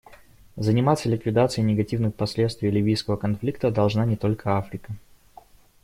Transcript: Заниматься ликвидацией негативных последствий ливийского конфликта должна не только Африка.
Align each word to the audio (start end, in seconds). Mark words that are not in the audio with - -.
Заниматься 0.57 1.09
ликвидацией 1.09 1.63
негативных 1.63 2.15
последствий 2.15 2.71
ливийского 2.71 3.17
конфликта 3.17 3.69
должна 3.69 4.03
не 4.03 4.15
только 4.17 4.57
Африка. 4.57 4.93